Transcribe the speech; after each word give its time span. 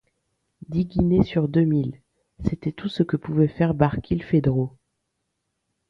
Dix 0.67 0.87
guinées 0.87 1.21
sur 1.21 1.47
deux 1.47 1.61
mille, 1.63 2.01
c’était 2.49 2.71
tout 2.71 2.89
ce 2.89 3.03
que 3.03 3.17
pouvait 3.17 3.47
faire 3.47 3.75
Barkilphedro. 3.75 4.75